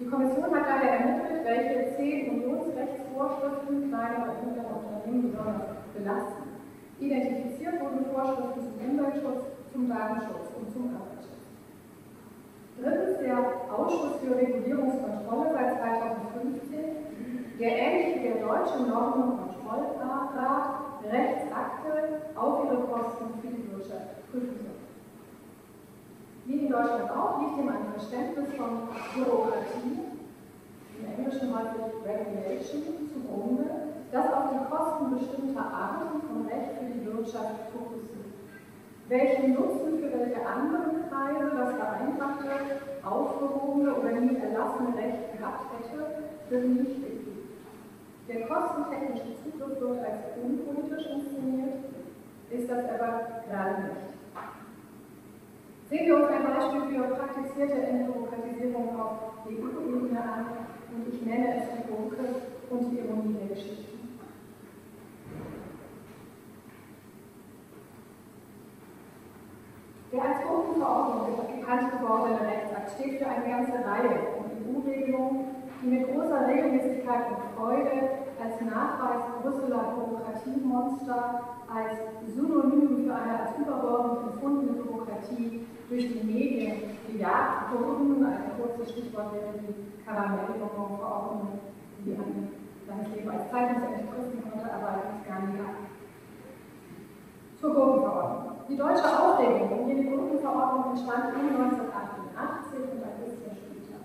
[0.00, 6.58] Die Kommission hat daher ermittelt, welche zehn Unionsrechtsvorschriften kleiner und mittlerer Unternehmen besonders belasten.
[6.98, 11.42] Identifiziert wurden Vorschriften zum Umweltschutz, zum Datenschutz und zum Arbeitsschutz.
[12.78, 13.38] Drittens der
[13.74, 22.64] Ausschuss für Regulierungskontrolle seit 2015, der ähnlich wie der deutsche Normen- und Kontrollrat Rechtsakte auf
[22.64, 24.78] ihre Kosten für die Wirtschaft prüfen soll.
[26.46, 30.06] Wie in Deutschland auch liegt ihm ein Verständnis von Bürokratie,
[31.00, 33.64] im Englischen häufig Regulation, zugrunde,
[34.12, 38.33] das auf die Kosten bestimmter Arten von Recht für die Wirtschaft fokussiert.
[39.08, 42.50] Welchen Nutzen für welche anderen Kreise das vereinfachte,
[43.04, 47.48] aufgehobene oder nie erlassene Recht gehabt hätte, wird nicht gegeben.
[48.28, 51.84] Der kostentechnische Zugriff wird als unpolitisch inszeniert,
[52.50, 54.14] ist das aber gerade nicht.
[55.90, 60.46] Sehen wir uns ein Beispiel für praktizierte Entbürokratisierung auf EU-Ebene an
[60.96, 62.24] und ich nenne es die Gurke
[62.70, 63.84] und die Ironie der Geschichte.
[70.14, 70.22] Der
[70.84, 75.46] als Gruppenverordnung bekannt gewordene Rechtsakt steht für eine ganze Reihe von EU-Regelungen,
[75.82, 78.08] die mit großer Regelmäßigkeit und Freude
[78.42, 81.40] als Nachweis Brüsseler Bürokratiemonster,
[81.72, 81.92] als
[82.34, 88.24] Synonym für eine als überbordend empfundene Bürokratie durch die Medien gejagt wurden.
[88.24, 91.60] Ein kurzes Stichwort wäre die Karamellbonbon-Verordnung,
[92.04, 92.48] die ein
[92.86, 95.74] langes Leben als Zeitungsende fristen konnte, aber gar nie gab.
[97.60, 98.53] Zur Gurkenverordnung.
[98.66, 104.00] Die deutsche Aufregung um jene Gruppenverordnung entstand in 1988 und ein bisschen später.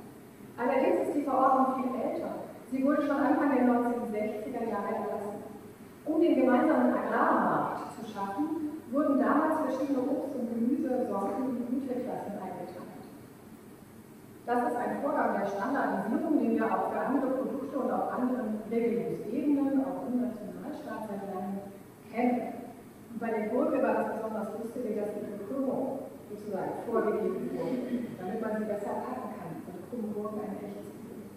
[0.60, 2.43] Allerdings ist die Verordnung viel älter.
[2.67, 5.48] Sie wurde schon Anfang der 1960er Jahre erlassen.
[6.04, 13.08] Um den gemeinsamen Agrarmarkt zu schaffen, wurden damals verschiedene Obst- und Gemüsesorten in Güteklassen eingeteilt.
[14.45, 18.60] Das ist ein Vorgang der Standardisierung, den wir auch für andere Produkte und auf anderen
[18.69, 21.08] Regelungsebenen, auch im Nationalstaat
[22.12, 22.59] kennen.
[23.19, 28.39] Und bei der Gurke war das besonders lustig, dass die Krümmung sozusagen vorgegeben wurde, damit
[28.39, 29.60] man sie besser packen kann.
[29.67, 31.27] Also krumme Gurken ein echtes Problem.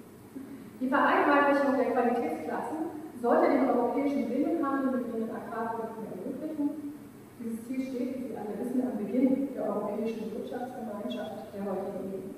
[0.78, 2.78] Die Vereinheitlichung der Qualitätsklassen
[3.18, 6.94] sollte den europäischen Binnenhandel mit den Agrarprodukten ermöglichen.
[7.42, 12.30] Dieses Ziel steht, wie Sie alle wissen, am Beginn der europäischen Wirtschaftsgemeinschaft der heutigen EU.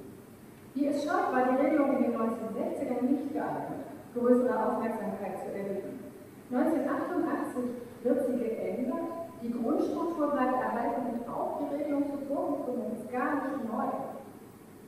[0.73, 6.01] Wie es scheint, war die Regelung in den 1960ern nicht geeignet, größere Aufmerksamkeit zu erregen.
[6.49, 7.77] 1988
[8.09, 13.35] wird sie geändert die Grundstruktur bleibt erhalten und auch die Regelung zur Vorbegründung ist gar
[13.35, 13.93] nicht neu.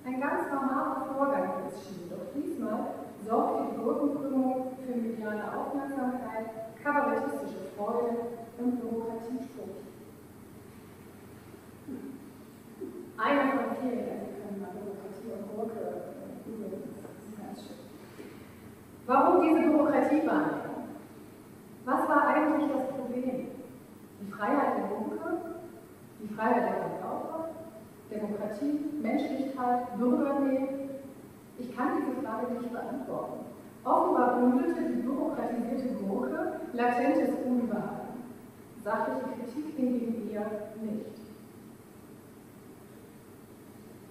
[0.07, 2.09] Ein ganz normaler Vorgang, es schien.
[2.09, 2.87] Doch diesmal
[3.27, 8.17] sorgte die Gurkenkrümmung für mediale Aufmerksamkeit, kabarettistische Freude
[8.59, 9.77] und Bürokratiespruch.
[13.19, 15.85] Einer von vielen, also können mal Bürokratie und Gurke
[16.47, 17.77] googeln, das ist ganz schön.
[19.07, 20.89] Warum diese Bürokratiewahrnehmung?
[21.85, 23.56] Was war eigentlich das Problem?
[24.37, 25.33] Freiheit der Bunker,
[26.21, 27.49] die Freiheit der Verbraucher,
[28.11, 30.69] Demokratie, Menschlichkeit, Bürgernähe?
[31.59, 33.47] Ich kann diese Frage nicht beantworten.
[33.85, 38.25] Offenbar bündelte die bürokratisierte Gurke latentes Unbehagen.
[38.83, 40.47] Sachliche Kritik hingegen eher
[40.83, 41.17] nicht.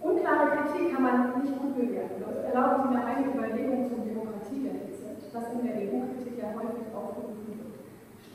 [0.02, 2.24] Unklare Kritik kann man nicht gut bewerten.
[2.26, 7.65] Das erlaubt mir eine Überlegung zum Demokratiedefizit, das in der EU-Kritik ja häufig aufgerufen wird.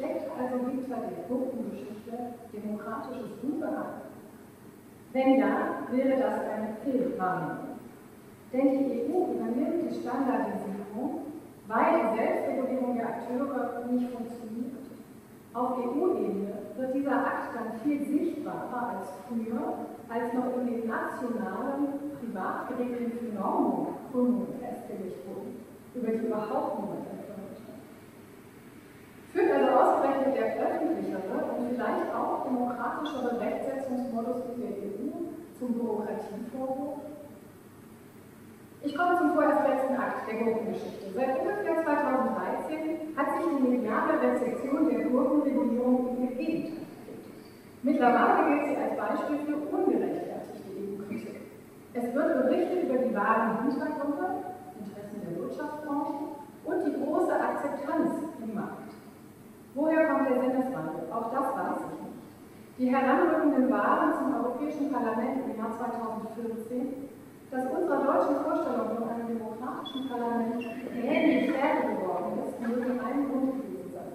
[0.01, 4.01] Steckt also hinter der Gruppengeschichte demokratisches Unbehagen?
[5.13, 7.77] Wenn ja, wäre das eine Fehlwahrnehmung.
[8.51, 11.21] Denn die EU übernimmt die Standardisierung,
[11.69, 14.89] weil die Selbstregulierung der Akteure nicht funktioniert.
[15.53, 22.09] Auf EU-Ebene wird dieser Akt dann viel sichtbarer als früher, als noch in den nationalen,
[22.19, 25.61] privat geregelten Normgründungen festgelegt wurden,
[25.95, 27.20] über die überhaupt niemand.
[29.33, 36.99] Führt also ausgerechnet der öffentlichere und vielleicht auch demokratischere Rechtsetzungsmodus in der EU zum Bürokratievorwurf?
[38.83, 41.13] Ich komme zum vorerst letzten Akt der Gurkengeschichte.
[41.15, 46.81] Seit ungefähr 2013 hat sich die mediale Rezeption der Gurkenregulierung in ihr Gegenteil
[47.83, 51.41] Mittlerweile gilt sie als Beispiel für ungerechtfertigte EU-Kritik.
[51.95, 54.45] Es wird berichtet über die wahren Hintergründe,
[54.79, 56.15] Interessen der Wirtschaftsbranche
[56.65, 58.11] und die große Akzeptanz
[58.43, 59.00] im Markt.
[59.75, 61.07] Woher kommt der Sinneswandel?
[61.13, 62.11] Auch das weiß ich nicht.
[62.79, 67.09] Die heranrückenden Wahlen zum Europäischen Parlament im Jahr 2014,
[67.53, 73.63] dass unserer deutschen Vorstellung von einem demokratischen Parlament ähnlich fertig geworden ist, möge ein Grund
[73.63, 74.11] gewesen sein.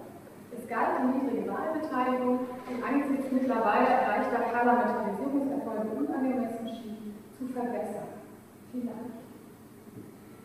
[0.52, 8.12] Es galt die niedrige Wahlbeteiligung, die angesichts mittlerweile erreichter Parlamentarisierungserfolge unangemessen schien, zu verbessern.
[8.72, 9.16] Vielleicht.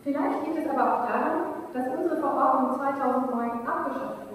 [0.04, 1.38] Vielleicht liegt es aber auch daran,
[1.74, 4.31] dass unsere Verordnung 2009 abgeschafft wurde.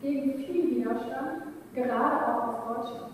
[0.00, 1.42] Gegen viel Widerstand,
[1.74, 3.12] gerade auch aus Deutschland.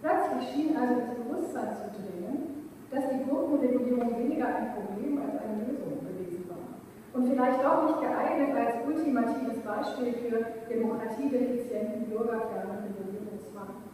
[0.00, 5.68] Plötzlich schien also das Bewusstsein zu dringen, dass die Gruppenregulierung weniger ein Problem als eine
[5.68, 6.80] Lösung gewesen war
[7.12, 13.84] und vielleicht doch nicht geeignet als ultimatives Beispiel für demokratiedefizienten bürgerfernen Regulierungszwang.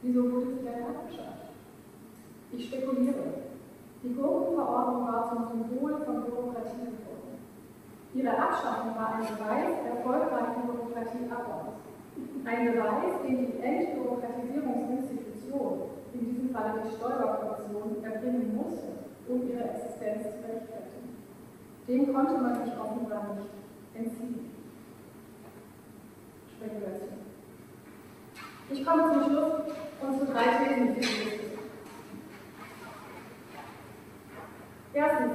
[0.00, 1.52] Wieso wurde sie denn abgeschafft?
[2.52, 3.52] Ich spekuliere.
[4.02, 6.88] Die Gurkenverordnung war zum Symbol von Bürokratie.
[8.14, 11.74] Ihre Abschaffung war ein Beweis erfolgreichen Bürokratieabbaus.
[12.44, 18.88] Ein Beweis, den die Entbürokratisierungsinstitution, in diesem Falle die Steuerkommission, erbringen musste,
[19.28, 21.16] um ihre Existenz zu rechtfertigen.
[21.86, 23.50] Dem konnte man sich offenbar nicht
[23.94, 24.50] entziehen.
[26.56, 27.18] Spekulation.
[28.70, 29.52] Ich komme zum Schluss
[30.02, 31.06] und zu drei Thesen die
[34.94, 35.32] Erstens,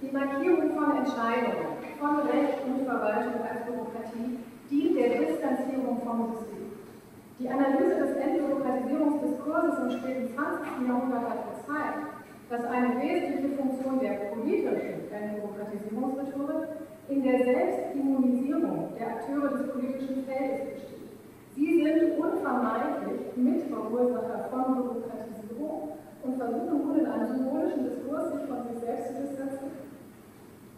[0.00, 4.38] die Markierung von Entscheidungen, von Recht und Verwaltung als Bürokratie
[4.70, 6.70] dient der Distanzierung vom System.
[7.38, 10.86] Die Analyse des Entbürokratisierungsdiskurses im späten 20.
[10.86, 11.98] Jahrhundert hat gezeigt,
[12.48, 16.68] dass eine wesentliche Funktion der politischen Demokratisierungsmethode
[17.08, 21.10] in der Selbstimmunisierung der Akteure des politischen Feldes besteht.
[21.56, 28.62] Sie sind unvermeidlich Mitverursacher von Bürokratisierung und versuchen nun in einem symbolischen Diskurs sich von
[28.68, 29.87] sich selbst zu distanzieren.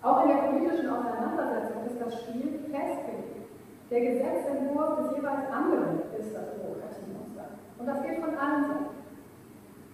[0.02, 3.48] Auch in der politischen Auseinandersetzung ist das Spiel festgelegt.
[3.90, 7.58] Der Gesetzentwurf des jeweils anderen ist das Bürokratiemonster.
[7.78, 9.00] Und das geht von allen Seiten.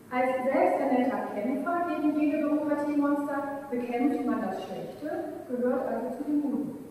[0.08, 6.85] Als selbsternannter Kämpfer gegen jede Bürokratiemonster bekämpft man das Schlechte, gehört also zu den Guten.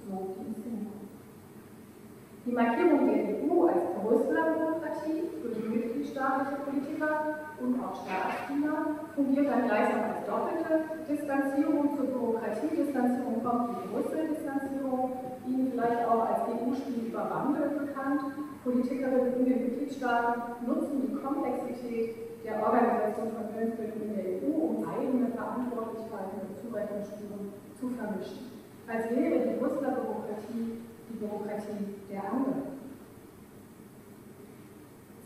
[2.45, 9.65] Die Markierung der EU als Brüsseler Bürokratie durch mitgliedstaatliche Politiker und auch Staatsdiener fungiert dann
[9.65, 12.69] gleichsam als doppelte Distanzierung zur Bürokratie.
[12.69, 15.11] Distanzierung kommt die Brüssel-Distanzierung,
[15.49, 18.21] Ihnen vielleicht auch als EU-Spiel über Wandel bekannt.
[18.63, 24.85] Politikerinnen in den Mitgliedstaaten nutzen die Komplexität der Organisation von Willensbildung in der EU, um
[24.85, 28.53] eigene Verantwortlichkeiten und Zurechnungsspuren zu vermischen.
[28.85, 30.85] Als wäre die Brüsseler Bürokratie
[31.15, 32.63] die Bürokratie der anderen.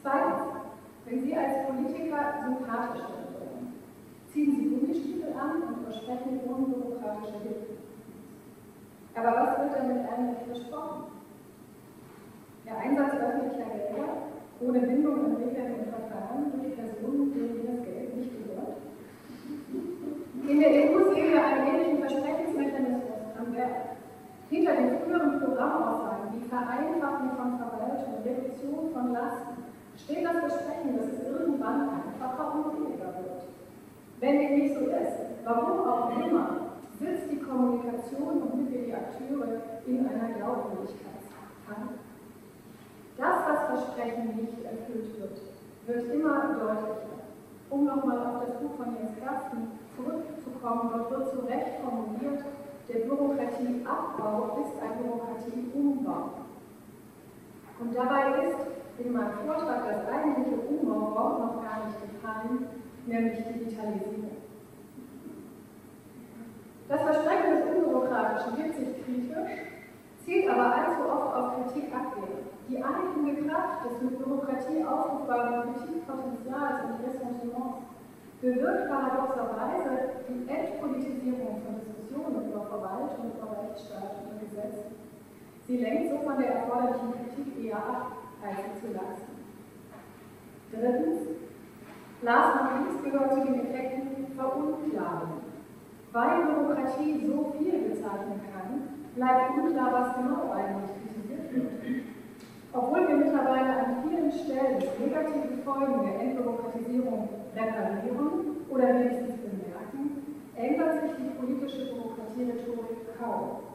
[0.01, 0.41] Zweitens,
[1.05, 3.73] wenn Sie als Politiker sympathisch wollen,
[4.31, 7.73] ziehen Sie Gummistiefel an und versprechen unbürokratische Hilfe.
[9.15, 11.03] Aber was wird damit eigentlich versprochen?
[12.65, 14.09] Der Einsatz öffentlicher Gelder
[14.61, 18.77] ohne Bindung an Regeln und Verfahren durch Personen, denen das Geld nicht gehört.
[20.47, 23.03] In der EU sehen wir einen ähnlichen Versprechensmechanismus
[23.37, 23.98] am Werk.
[24.49, 29.63] Hinter den früheren Programmaussagen wie Vereinfachung von Verwaltung, Reduktion von Lasten,
[29.95, 33.43] steht das Versprechen, dass es irgendwann einfacher und billiger wird.
[34.19, 36.49] Wenn dem nicht so ist, warum auch immer,
[36.99, 41.93] sitzt die Kommunikation und mit die Akteure in einer Glaubwürdigkeitsfalle.
[43.17, 45.37] Das, was Versprechen nicht erfüllt wird,
[45.85, 47.21] wird immer deutlicher.
[47.69, 52.43] Um nochmal auf das Buch von Jens Kersten zurückzukommen, dort wird zu Recht formuliert,
[52.89, 56.29] der Bürokratieabbau ist ein Bürokratieumbau.
[57.79, 58.57] Und dabei ist
[58.97, 62.67] in meinem Vortrag das eigentliche Umbauwort noch gar nicht gefallen,
[63.05, 64.37] nämlich Digitalisierung.
[66.89, 69.59] Das Versprechen des Unbürokratischen gibt sich kritisch,
[70.25, 72.49] zielt aber allzu oft auf Kritik abwehren.
[72.67, 77.88] Die einigende Kraft des mit Bürokratie aufrufbaren Kritikpotenzials und Ressentiments
[78.41, 84.85] bewirkt paradoxerweise die Entpolitisierung von Diskussionen über Verwaltung, über Rechtsstaat und Gesetze.
[85.67, 88.11] Sie lenkt so von der erforderlichen Kritik eher ab,
[88.41, 89.39] als sie zu leisten.
[90.71, 91.27] Drittens,
[92.21, 94.09] not least gehört zu den Effekten
[94.39, 95.49] Verunklaren.
[96.11, 102.03] Weil Bürokratie so viel bezeichnen kann, bleibt unklar, was genau eigentlich kritisiert wird.
[102.73, 111.01] Obwohl wir mittlerweile an vielen Stellen negative Folgen der Entbürokratisierung reparieren oder wenigstens bemerken, ändert
[111.01, 113.69] sich die politische Bürokratierhetorik kaum.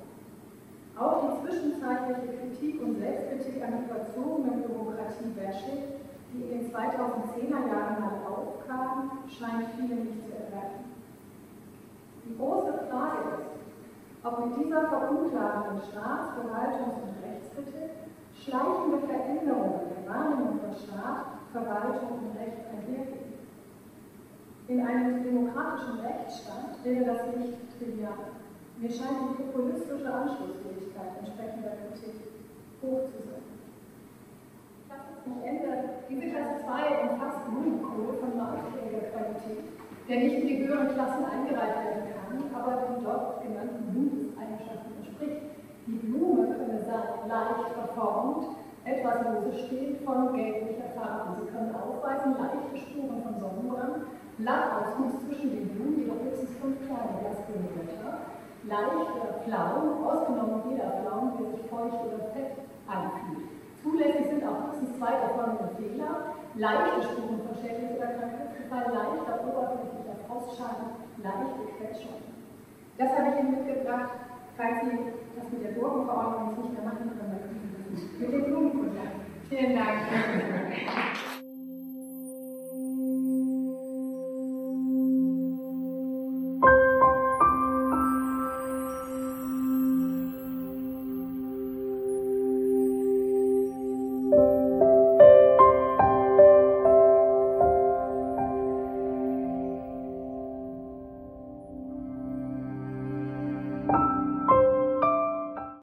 [0.97, 5.83] Auch die zwischenzeitliche Kritik und Selbstkritik an überzogenen Bürokratie-Bashing,
[6.33, 10.85] die in den 2010er Jahren mal aufkam, scheint viele nicht zu ergreifen.
[12.25, 13.55] Die große Frage ist,
[14.25, 17.91] ob mit dieser verunklarenden Staats-, Verwaltungs- und Rechtskritik
[18.45, 23.24] schleichende Veränderungen der Wahrnehmung von Staat, Verwaltung und Recht einhergehen.
[24.67, 28.33] In einem demokratischen Rechtsstaat wäre das nicht trivial.
[28.79, 32.33] Mir scheint die populistische Anschlussfähigkeit entsprechender Kritik
[32.83, 33.45] hoch zu sein.
[35.27, 36.01] Ich Ende.
[36.09, 39.65] Diese Klasse 2 umfasst Blumenkohl von maßfähiger Qualität
[40.09, 45.43] der nicht in die höheren Klassen eingereicht werden kann, aber den dort genannten Blumenseigenschaften entspricht.
[45.87, 46.81] Die Blume könne
[47.29, 48.49] leicht verformt,
[48.85, 51.41] etwas lose steht von gelblicher Farbe.
[51.41, 54.05] Sie können aufweisen leichte Spuren von Sonnenbrand,
[54.39, 58.35] Blattauswuchs zwischen den Blumen, jedoch höchstens fünf kleine blassgrüne Blätter,
[58.67, 62.59] leicht oder Pflaumen, ausgenommen jeder Pflaumen, der sich feucht oder fett
[62.91, 63.47] einfühlt.
[63.83, 70.19] Zulässig sind auch höchstens zwei erfolgende Fehler, leichte Spuren von Schädlings- oder Krankheitsbefall, leichter oberflächlicher
[70.27, 72.27] Frostschaden, leichte Quetschungen.
[72.99, 74.19] Das habe ich Ihnen mitgebracht,
[74.57, 74.99] falls Sie
[75.37, 78.99] das mit der Gurkenverordnung nicht mehr machen können, dann können Sie mit den Blumenkunden.
[79.49, 81.44] Vielen Dank.